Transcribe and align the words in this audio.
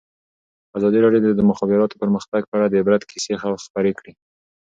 ازادي 0.77 0.99
راډیو 1.05 1.21
د 1.23 1.27
د 1.35 1.41
مخابراتو 1.49 1.99
پرمختګ 2.03 2.41
په 2.47 2.53
اړه 2.57 2.67
د 2.69 2.73
عبرت 2.81 3.03
کیسې 3.11 3.33
خبر 3.41 3.85
کړي. 3.99 4.13